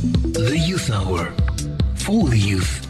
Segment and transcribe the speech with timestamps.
[0.00, 1.32] The Youth Hour
[1.96, 2.87] for the youth.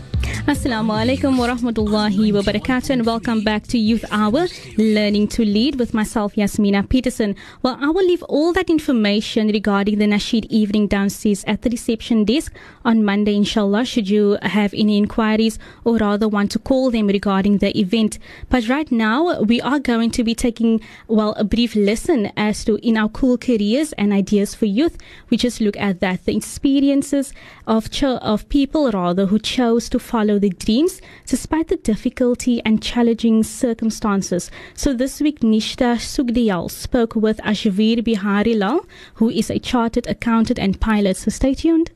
[0.48, 4.46] Assalamu alaikum wa rahmatullahi wa barakatuh and welcome back to Youth Hour,
[4.78, 7.36] Learning to Lead with myself, Yasmina Peterson.
[7.62, 12.24] Well, I will leave all that information regarding the Nasheed evening downstairs at the reception
[12.24, 17.08] desk on Monday, inshallah, should you have any inquiries or rather want to call them
[17.08, 18.18] regarding the event.
[18.48, 22.76] But right now, we are going to be taking, well, a brief lesson as to
[22.76, 24.96] in our cool careers and ideas for youth.
[25.28, 27.34] We just look at that, the experiences
[27.66, 32.82] of, cho- of people rather who chose to follow their dreams despite the difficulty and
[32.82, 34.50] challenging circumstances.
[34.74, 40.80] So this week, Nishta Sookdiyal spoke with Ashveer Beeharilal, who is a chartered accountant and
[40.80, 41.16] pilot.
[41.16, 41.90] So stay tuned.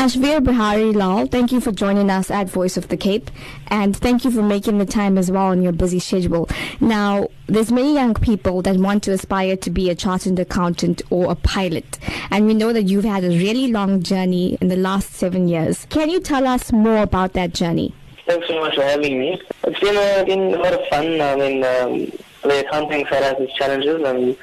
[0.00, 3.30] Ashveer Beeharilal, thank you for joining us at Voice of the Cape,
[3.66, 6.48] and thank you for making the time as well on your busy schedule.
[6.80, 11.30] Now, there's many young people that want to aspire to be a chartered accountant or
[11.30, 11.98] a pilot,
[12.30, 15.84] and we know that you've had a really long journey in the last seven years.
[15.90, 17.94] Can you tell us more about that journey?
[18.26, 19.42] Thanks so much for having me.
[19.64, 21.20] It's been a, been a lot of fun.
[21.20, 22.10] I mean, um,
[22.42, 24.34] the accounting side has its challenges, and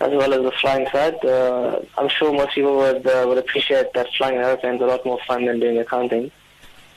[0.00, 1.24] as well as the flying side.
[1.24, 5.18] Uh, I'm sure most people would uh, would appreciate that flying aeroplanes a lot more
[5.26, 6.30] fun than doing accounting.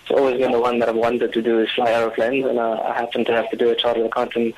[0.01, 2.81] It's always been the one that I've wanted to do is fly aeroplanes, and uh,
[2.83, 4.55] I happen to have to do a chartered accountant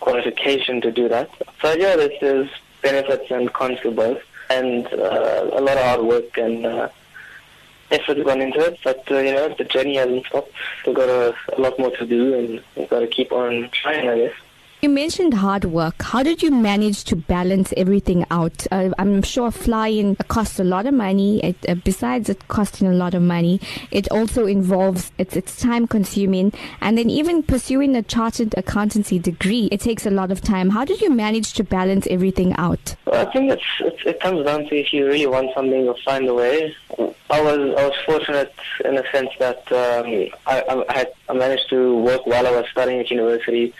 [0.00, 1.28] qualification to do that.
[1.60, 2.50] So yeah, there's, there's
[2.82, 6.88] benefits and cons to both, and uh, a lot of hard work and uh,
[7.90, 8.78] effort gone into it.
[8.84, 10.52] But uh, you know, the journey hasn't stopped.
[10.86, 14.08] We've got a, a lot more to do, and we've got to keep on trying,
[14.08, 14.34] I guess.
[14.82, 16.02] You mentioned hard work.
[16.02, 18.66] How did you manage to balance everything out?
[18.70, 21.42] Uh, I'm sure flying costs a lot of money.
[21.42, 23.58] It, uh, besides it costing a lot of money,
[23.90, 29.70] it also involves it's it's time consuming, and then even pursuing a chartered accountancy degree,
[29.72, 30.68] it takes a lot of time.
[30.68, 32.96] How did you manage to balance everything out?
[33.06, 35.98] Well, I think it's, it's, it comes down to if you really want something, you'll
[36.04, 36.76] find a way.
[37.30, 38.54] I was I was fortunate
[38.84, 42.66] in a sense that um, I, I had I managed to work while I was
[42.70, 43.72] studying at university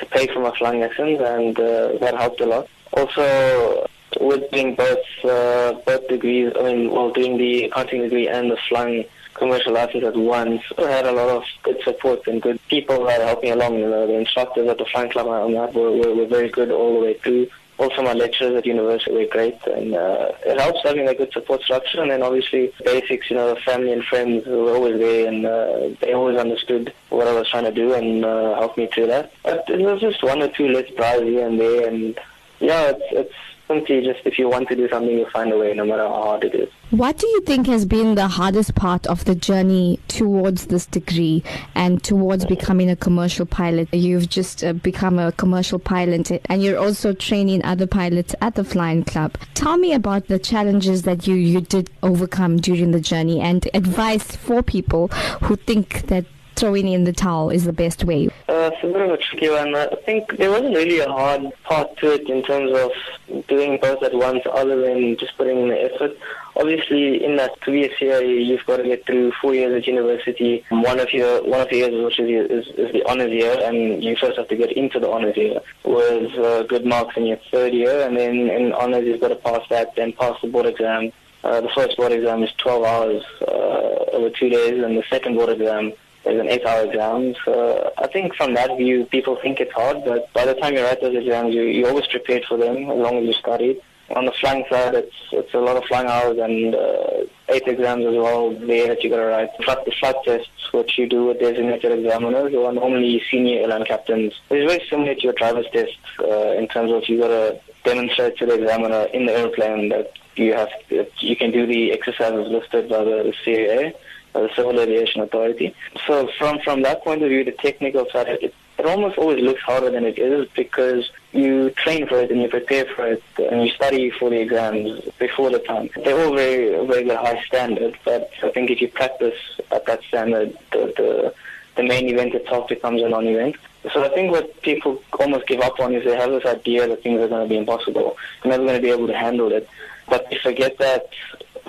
[0.00, 2.68] to pay for my flying lessons, and uh, that helped a lot.
[2.92, 3.86] Also,
[4.20, 8.58] with doing both uh, both degrees, I mean, well, doing the accounting degree and the
[8.68, 13.04] flying commercial license at once, I had a lot of good support and good people
[13.06, 13.78] that helped me along.
[13.78, 16.94] You know, the instructors at the flying club that were, were, were very good all
[16.94, 17.48] the way through.
[17.80, 21.62] Also, my lecturers at university were great, and uh, it helps having a good support
[21.62, 22.02] structure.
[22.02, 23.30] And then, obviously, basics.
[23.30, 27.26] You know, the family and friends were always there, and uh, they always understood what
[27.26, 29.32] I was trying to do and uh, helped me through that.
[29.42, 32.20] But it was just one or two let's drive here and there, and
[32.60, 33.34] yeah, it's it's
[33.70, 36.22] simply just if you want to do something, you'll find a way, no matter how
[36.22, 36.68] hard it is.
[36.90, 41.44] What do you think has been the hardest part of the journey towards this degree
[41.76, 43.88] and towards becoming a commercial pilot?
[43.94, 48.64] You've just uh, become a commercial pilot and you're also training other pilots at the
[48.64, 49.38] Flying Club.
[49.54, 54.34] Tell me about the challenges that you, you did overcome during the journey and advice
[54.34, 55.08] for people
[55.42, 56.24] who think that
[56.60, 58.28] throwing in the towel is the best way.
[58.48, 59.74] Uh, it's a bit of a tricky one.
[59.74, 64.02] I think there wasn't really a hard part to it in terms of doing both
[64.02, 66.16] at once other than just putting in the effort.
[66.56, 70.62] Obviously, in that previous year, you've got to get through four years at university.
[70.68, 74.04] One of your one of the years, which is, is, is the honors year, and
[74.04, 77.38] you first have to get into the honors year, with uh, good marks in your
[77.50, 80.66] third year, and then in honors you've got to pass that, then pass the board
[80.66, 81.10] exam.
[81.42, 85.36] Uh, the first board exam is 12 hours uh, over two days, and the second
[85.36, 85.94] board exam
[86.30, 87.34] is an eight-hour exam.
[87.44, 90.82] So I think from that view, people think it's hard, but by the time you
[90.82, 93.80] write those exams, you, you're always prepared for them as long as you studied.
[94.16, 98.04] On the flying side, it's it's a lot of flying hours and uh, eight exams
[98.04, 99.50] as well there that you got to write.
[99.60, 103.84] Plus the flight tests, which you do with designated examiners who are normally senior airline
[103.84, 104.32] captains.
[104.50, 108.36] It's very similar to your driver's test uh, in terms of you got to demonstrate
[108.38, 110.70] to the examiner in the airplane that you have
[111.18, 113.94] you can do the exercises listed by the CAA
[114.32, 115.74] the Civil Aviation Authority.
[116.06, 119.60] So from from that point of view, the technical side, it, it almost always looks
[119.62, 123.64] harder than it is because you train for it and you prepare for it and
[123.64, 125.90] you study for the exams before the time.
[126.04, 129.38] They're all very very high standard, but I think if you practice
[129.70, 131.34] at that standard, the the,
[131.76, 133.56] the main event itself becomes a non-event.
[133.92, 137.02] So I think what people almost give up on is they have this idea that
[137.02, 138.16] things are going to be impossible.
[138.42, 139.68] They're never going to be able to handle it.
[140.06, 141.08] But they forget that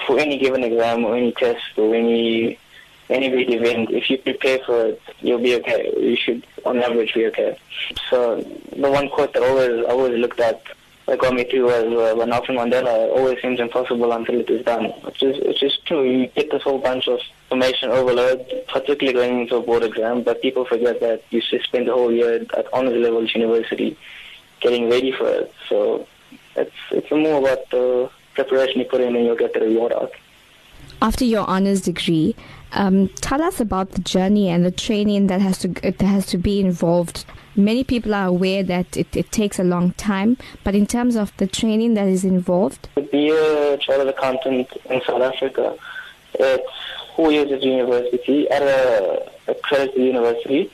[0.05, 2.57] for any given exam or any test or any
[3.09, 5.91] any big event, if you prepare for it, you'll be okay.
[5.99, 7.57] You should, on average, be okay.
[8.09, 8.41] So
[8.75, 10.63] the one quote that always always looked at
[11.07, 14.63] that got me through was uh, when Nelson Mandela always seems impossible until it is
[14.63, 16.03] done, which is which is true.
[16.09, 17.19] You get this whole bunch of
[17.51, 21.93] information overload, particularly going into a board exam, but people forget that you spend the
[21.93, 23.97] whole year at honors level university
[24.61, 25.53] getting ready for it.
[25.67, 26.07] So
[26.55, 30.11] it's it's more about the preparation you put in and you'll get the reward out.
[31.01, 32.35] After your honors degree,
[32.73, 36.37] um, tell us about the journey and the training that has to that has to
[36.37, 37.25] be involved.
[37.55, 41.35] Many people are aware that it, it takes a long time, but in terms of
[41.37, 45.75] the training that is involved, To be a chartered accountant in South Africa,
[46.35, 46.71] it's
[47.15, 50.71] four years at university at a accredited university.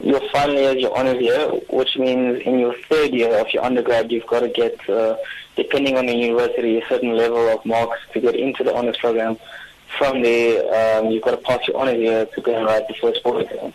[0.00, 3.64] Your final year is your honors year, which means in your third year of your
[3.64, 5.16] undergrad, you've got to get, uh,
[5.56, 9.36] depending on the university, a certain level of marks to get into the honors program.
[9.96, 12.94] From there, um, you've got to pass your honors year to go and write the
[12.94, 13.72] first board exam.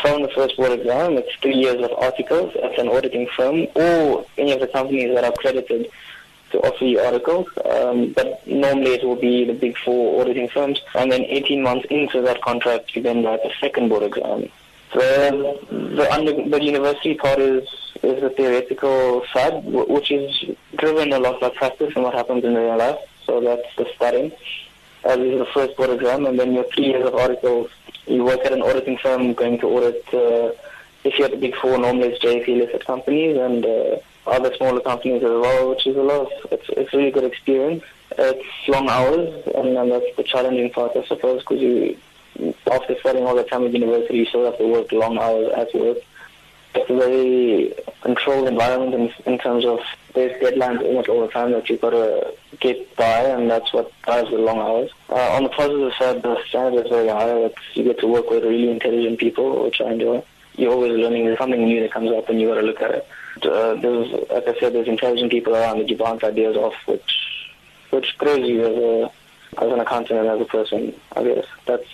[0.00, 4.24] From the first board exam, it's three years of articles at an auditing firm or
[4.36, 5.90] any of the companies that are accredited
[6.52, 10.80] to offer you articles, um, but normally it will be the big four auditing firms.
[10.94, 14.48] And then 18 months into that contract, you then write the second board exam.
[14.94, 17.68] The, the, under, the university part is,
[18.02, 22.54] is the theoretical side, which is driven a lot by practice and what happens in
[22.54, 22.98] real life.
[23.26, 24.32] So that's the starting.
[25.04, 27.70] Uh, this is the first board exam, and then your three years of articles.
[28.06, 30.52] You work at an auditing firm going to audit, uh,
[31.04, 33.96] if you're at the big four, normally it's JSE listed companies and uh,
[34.26, 37.84] other smaller companies as well, which is a lot of, it's, it's really good experience.
[38.16, 41.96] It's long hours, and, and that's the challenging part, I suppose, because you,
[42.70, 45.74] after studying all the time at university, you still have to work long hours at
[45.74, 45.98] work.
[46.74, 49.80] It's a very controlled environment in, in terms of
[50.14, 53.90] there's deadlines almost all the time that you've got to get by, and that's what
[54.02, 54.90] drives the long hours.
[55.08, 57.30] Uh, on the positive side, the standard is very high.
[57.30, 60.22] It's, you get to work with really intelligent people, which I enjoy.
[60.56, 61.26] You're always learning.
[61.26, 63.08] There's something new that comes up, and you got to look at it.
[63.42, 67.50] Uh, there's, like I said, there's intelligent people around that you bounce ideas off, which
[67.90, 70.92] which grows you as a as an accountant and as a person.
[71.14, 71.88] I guess that's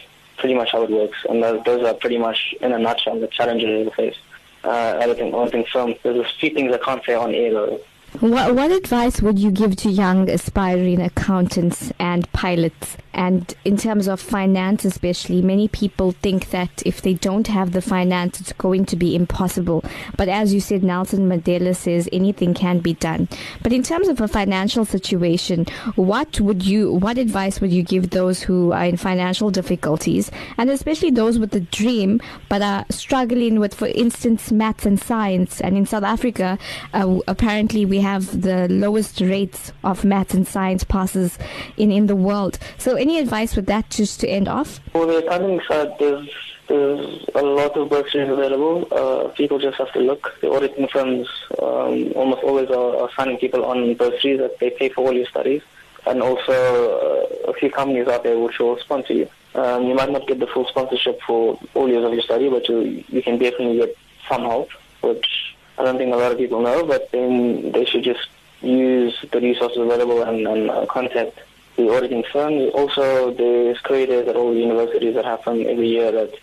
[0.44, 3.26] pretty much how it works, and those, those are pretty much in a nutshell the
[3.28, 4.16] challenges we face.
[4.62, 7.80] Uh, everything, everything from there's a few things I can't say on air though.
[8.20, 12.98] what, what advice would you give to young aspiring accountants and pilots?
[13.14, 17.80] And in terms of finance, especially, many people think that if they don't have the
[17.80, 19.84] finance, it's going to be impossible.
[20.16, 23.28] But as you said, Nelson Mandela says anything can be done.
[23.62, 28.10] But in terms of a financial situation, what would you, what advice would you give
[28.10, 33.60] those who are in financial difficulties, and especially those with a dream but are struggling
[33.60, 35.60] with, for instance, maths and science?
[35.60, 36.58] And in South Africa,
[36.92, 41.38] uh, apparently we have the lowest rates of maths and science passes
[41.76, 42.58] in in the world.
[42.78, 44.80] So any advice with that just to end off?
[44.92, 46.30] For the accounting side, there's
[46.68, 48.88] there's a lot of bursaries available.
[48.90, 50.22] Uh, people just have to look.
[50.40, 51.28] The auditing firms
[51.62, 55.26] um, almost always are, are signing people on bursaries that they pay for all your
[55.26, 55.60] studies,
[56.06, 59.28] and also uh, a few companies out there which will sponsor you.
[59.54, 62.66] Um, you might not get the full sponsorship for all years of your study, but
[62.70, 63.94] you you can definitely get
[64.30, 64.70] some help,
[65.02, 65.28] which
[65.76, 66.86] I don't think a lot of people know.
[66.86, 68.26] But then they should just
[68.62, 71.38] use the resources available and, and uh, contact
[71.76, 72.70] the auditing firms.
[72.74, 76.34] Also, there's creators at all the universities that happen every year that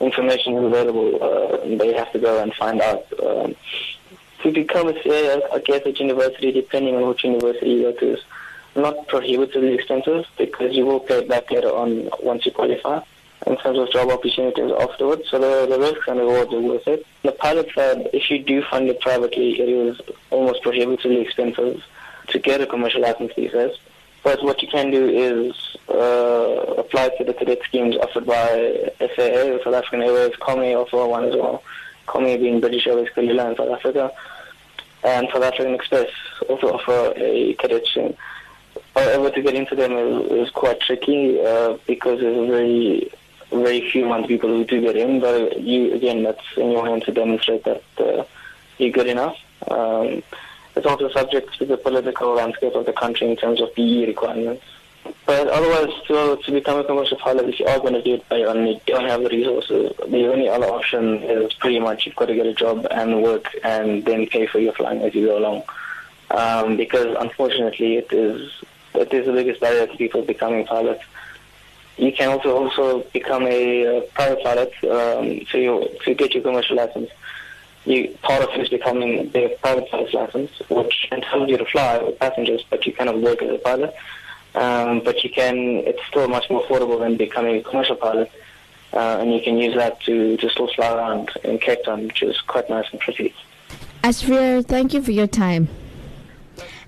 [0.00, 1.22] information is available.
[1.22, 3.06] Uh, they have to go and find out.
[3.22, 3.54] Um,
[4.42, 8.12] to become a CA, I guess at university, depending on which university you go to,
[8.14, 8.20] is
[8.76, 13.00] not prohibitively expensive because you will pay back later on once you qualify
[13.46, 15.28] in terms of job opportunities afterwards.
[15.30, 17.06] So the, the risks and rewards are worth it.
[17.22, 20.00] The pilot side, if you do fund it privately, it is
[20.30, 21.82] almost prohibitively expensive
[22.28, 23.32] to get a commercial license.
[24.24, 25.54] But what you can do is
[25.88, 31.24] uh, apply for the cadet schemes offered by SAA, South African Airways, Comair offer one
[31.24, 31.62] as well.
[32.08, 34.10] Comair being British Airways Kulula in South Africa.
[35.02, 36.08] And South African Express
[36.48, 38.16] also offer a cadet scheme.
[38.96, 43.10] However, to get into them is, is quite tricky uh, because there's very,
[43.50, 45.20] very few amount of people who do get in.
[45.20, 48.24] But you, again, that's in your hands to demonstrate that uh,
[48.78, 49.36] you're good enough.
[49.70, 50.22] Um,
[50.76, 54.64] it's also subject to the political landscape of the country in terms of BE requirements.
[55.26, 58.38] But otherwise, to, become a commercial pilot, if you are going to do it by
[58.38, 59.92] your own, you don't have the resources.
[59.98, 63.46] The only other option is pretty much you've got to get a job and work
[63.62, 65.62] and then pay for your flying as you go along.
[66.30, 68.50] Um, because unfortunately, it is
[68.94, 71.04] it is the biggest barrier to people becoming pilots.
[71.96, 76.42] You can also also become a, uh private pilot um, to you, to get your
[76.42, 77.10] commercial license.
[77.84, 81.98] You part of it is becoming the private pilot's license, which entitles you to fly
[81.98, 83.94] with passengers, but you cannot work as a pilot.
[84.54, 88.30] Um, but you can, it's still much more affordable than becoming a commercial pilot.
[88.92, 92.22] Uh, and you can use that to, to still fly around in Cape Town, which
[92.22, 93.34] is quite nice and pretty.
[94.04, 95.68] Ashveer, thank you for your time.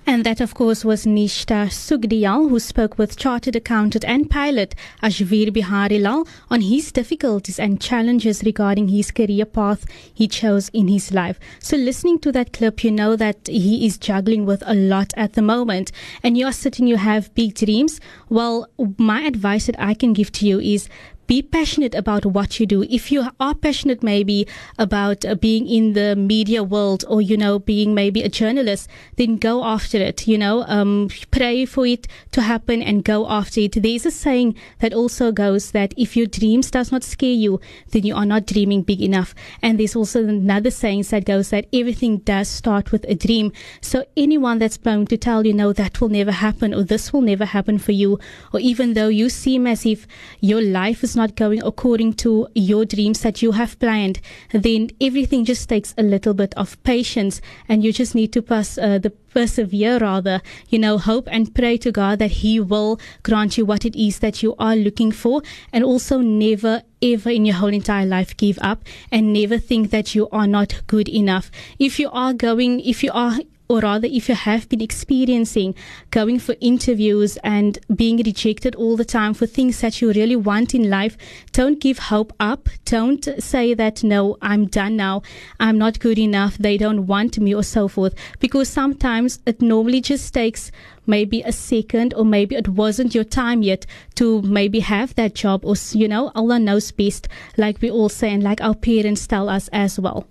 [0.09, 4.73] And that, of course, was Nishta Sookdiyal, who spoke with chartered accountant and pilot
[5.03, 11.13] Ashveer Beeharilal on his difficulties and challenges regarding his career path he chose in his
[11.13, 11.37] life.
[11.59, 15.33] So, listening to that clip, you know that he is juggling with a lot at
[15.33, 15.91] the moment,
[16.23, 17.99] and you are sitting, you have big dreams.
[18.29, 20.87] Well, my advice that I can give to you is
[21.27, 22.83] be passionate about what you do.
[22.83, 24.47] If you are passionate maybe
[24.79, 29.37] about uh, being in the media world or, you know, being maybe a journalist, then
[29.37, 33.81] go after it, you know, um, pray for it to happen and go after it.
[33.81, 37.59] There's a saying that also goes that if your dreams does not scare you,
[37.91, 39.35] then you are not dreaming big enough.
[39.61, 43.51] And there's also another saying that goes that everything does start with a dream.
[43.81, 47.21] So anyone that's prone to tell you, no, that will never happen or this will
[47.21, 48.17] never happen for you,
[48.53, 50.07] or even though you seem as if
[50.39, 54.21] your life is not going according to your dreams that you have planned,
[54.51, 58.77] then everything just takes a little bit of patience and you just need to pass
[58.77, 63.57] uh, the persevere rather, you know, hope and pray to God that He will grant
[63.57, 65.41] you what it is that you are looking for
[65.73, 70.15] and also never ever in your whole entire life give up and never think that
[70.15, 71.51] you are not good enough.
[71.77, 75.75] If you are going, if you are or rather if you have been experiencing
[76.11, 80.73] going for interviews and being rejected all the time for things that you really want
[80.73, 81.17] in life,
[81.51, 82.69] don't give hope up.
[82.85, 85.21] Don't say that, no, I'm done now.
[85.59, 86.57] I'm not good enough.
[86.57, 88.15] They don't want me or so forth.
[88.39, 90.71] Because sometimes it normally just takes
[91.05, 95.65] maybe a second or maybe it wasn't your time yet to maybe have that job
[95.65, 99.49] or, you know, Allah knows best, like we all say and like our parents tell
[99.49, 100.27] us as well.